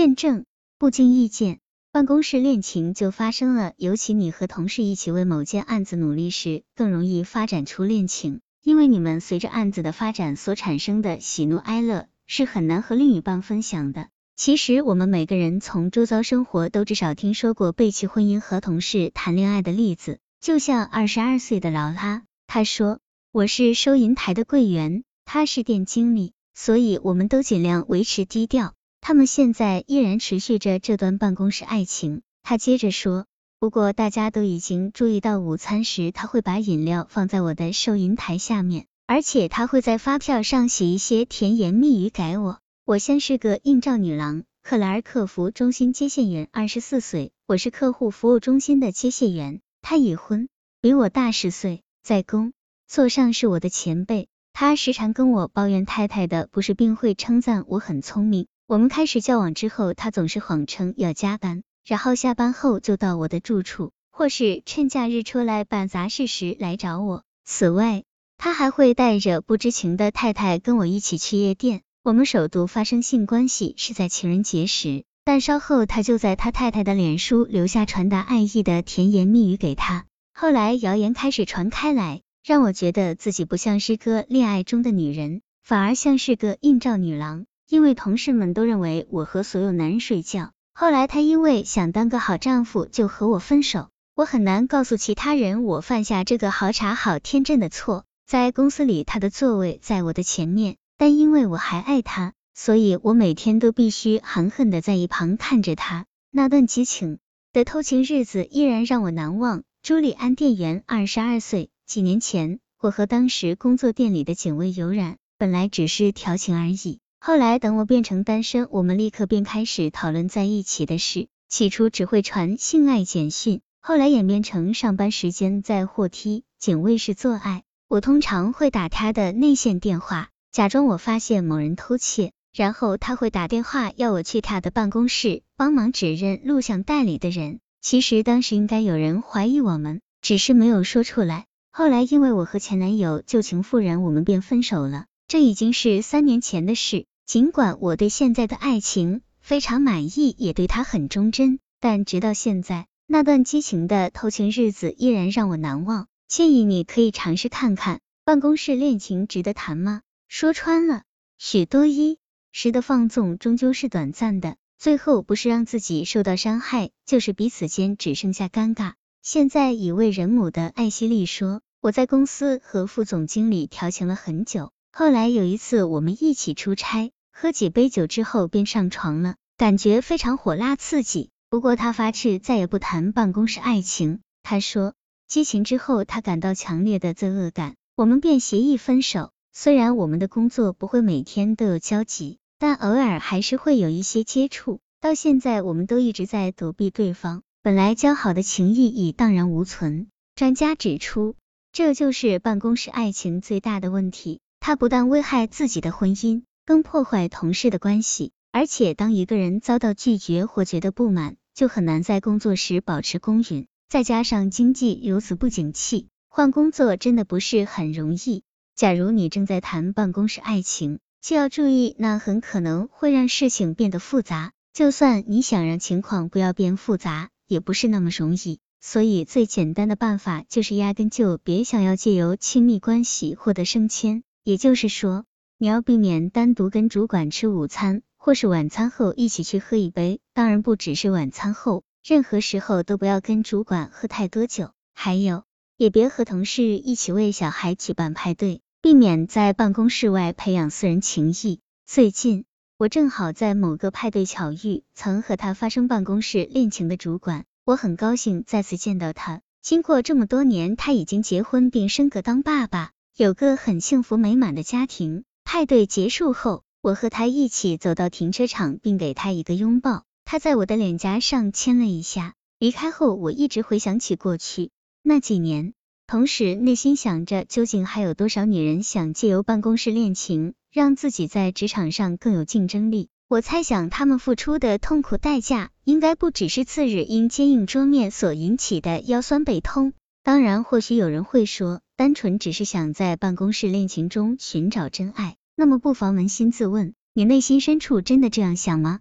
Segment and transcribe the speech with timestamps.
[0.00, 0.46] 验证，
[0.78, 1.58] 不经意间，
[1.92, 3.74] 办公室恋情就发生了。
[3.76, 14.08] 尤其你和同事一起为某件案子努力时，更容易发展出恋情，因为你们随着案子的发展所产生的喜怒哀乐是很难和另一半分享的。
[14.36, 20.18] 其实我们每个人从周遭生活都至少听说过背弃婚姻和同事谈恋爱的例子。
[20.40, 23.00] 就像二十二岁的劳拉，她说
[23.32, 32.22] ：“我是收银台的柜员，他是店经理，所以我们都尽量维持低调。”他们现在依然持续着这段办公室爱情。
[32.42, 33.26] 他接着说
[33.58, 42.58] ：“不过大家都已经注意到，午餐时他会把饮料放在我的收银台下面，而且他会在发票上写一些甜言蜜语给我。
[42.84, 50.48] 我像是个应召女郎，克莱尔客服中心接线员，二十四岁，我是客户服务中心的接线员。”他已婚，
[50.80, 52.52] 比我大十岁，在工
[52.86, 54.28] 作上是我的前辈。
[54.52, 58.46] 他时常跟我抱怨太太的不是，并会称赞我很聪明。
[58.70, 67.24] 我们开始交往之后，他总是谎称要加班，然后下班后就到我的住处，或是趁假日出来办杂事时来找我。
[67.44, 68.04] 此外，
[68.38, 71.82] 他还会带着不知情的太太跟我一起去夜店。
[72.04, 75.02] 我们首度发生性关系是在情人节时。
[75.24, 80.06] 但稍后，他就在他太太的脸书留下传达爱意的甜言蜜语给他。
[80.32, 87.46] 后来谣言开始传开来，让我觉得自己不像是个恋爱中的女人，反而像是个应召女郎。
[87.70, 90.50] 因为同事们都认为我和所有男人睡觉。
[90.74, 93.90] 后来他因为想当个好丈夫，就和我分手。
[94.16, 98.04] 我很难告诉其他人我犯下这个好傻好天真的错。
[98.26, 102.32] 在公司里，他的座位在我的前面，但因为我还爱他。
[102.56, 107.20] 所以我每天都必须含恨的在一旁看着他，那段激情
[107.52, 109.62] 的偷情日子依然让我难忘。
[109.80, 111.70] 朱利安店员，二十二岁。
[111.86, 116.98] 几年前，我和当时工作店里的警卫有染，本来只是调情而已。
[117.22, 121.28] 后来等我变成单身，我们立刻便开始讨论在一起的事。
[121.50, 127.62] 起初只会传性爱简讯，后来演变成上班时间在货梯警卫室做爱。
[127.88, 132.32] 我通常会打他的内线电话，假装我发现某人偷窃。
[132.56, 137.60] 然后他会打电话要我去他的办公室帮忙指认录像带里的人。
[137.82, 141.44] 其实当时应该有人怀疑我们，只是没有说出来。
[141.70, 145.04] 后来因为我和前男友旧情复燃，我们便分手了。
[145.28, 147.06] 这已经是三年前的事。
[147.30, 156.08] 尽管我对现在的爱情非常满意，也对他很忠贞，但直到现在，那段激情的偷情日子依然让我难忘。
[156.26, 160.02] 建议你可以尝试看看，办公室恋情值得谈吗？
[160.26, 161.04] 说穿了，
[161.38, 162.18] 许多一。
[162.50, 168.94] 时的放纵终究是短暂的，最后不是让自己受到伤害，就是彼此间只剩下尴尬。
[169.22, 181.30] 现在已为人母的艾希莉说：“我在公司和副总经理调情了很久，后来有一次我们一起出差，喝几杯酒之后便上床了，感觉非常火辣刺激。
[181.48, 184.20] 不过他发誓再也不谈办公室爱情。
[184.42, 184.94] 他说，
[185.26, 189.30] 激情之后他感到强烈的罪恶感，我们便协议分手。
[189.52, 200.08] 虽然我们的工作不会每天都有交集。”但偶尔还是会有一些接触，到现在我们都一直在躲避对方，本来交好的情谊已荡然无存。
[200.34, 201.36] 专家指出，
[201.72, 208.30] 这就是办公室爱情最大的问题，它不但危害自己的婚姻，更破坏同事的关系。
[208.52, 213.66] 而且，当一个人遭到拒绝或觉得不满，就很难在工作时保持公允。
[213.88, 218.44] 再加上经济如此不景气，换工作真的不是很容易。
[218.76, 224.52] 假如你正在谈办公室爱情，就要注意，那很可能会让事情变得复杂。
[224.72, 228.60] 就算你想让情况不要变复杂，也不是那么容易。
[228.80, 234.22] 所以最简单的办法就是压根就别想要借由亲密关系获得升迁。
[234.44, 235.26] 也就是说，
[235.62, 240.18] 你要避免单独跟主管吃午餐，或是晚餐后一起去喝一杯。
[240.32, 244.70] 当然不只是晚餐后，任何时候都不要跟主管喝太多酒。
[244.94, 245.44] 还有，
[245.76, 248.62] 也别和同事一起为小孩举办派对。
[248.80, 251.60] 避免在办公室外培养私人情谊。
[251.84, 252.46] 最近，
[252.78, 259.42] 我正好在某个派对巧遇曾和他发生办公室恋情的主管，我很高兴再次见到他。
[259.60, 265.24] 经过这么多年，他已经结婚并升格当爸爸，有个很幸福美满的家庭。
[265.52, 272.34] 派对结束后，我和他一起走到停车场，并给他一个拥抱，他在我的脸颊上亲了一下。
[272.60, 274.70] 离开后，我一直回想起过去
[275.02, 275.72] 那几年。
[276.06, 283.08] 同时，内心想着，究竟还有多少女人想借由办公室恋情，让自己在职场上更有竞争力？
[283.26, 289.94] 我猜想，他们付出的痛苦代价，应该不只是次日因坚硬桌面所引起的腰酸背痛。
[290.22, 299.00] 当然，或许有人会说，单纯只是想在办公室恋情中寻找真爱，那么不妨扪心自问，你内心深处真的这样想吗？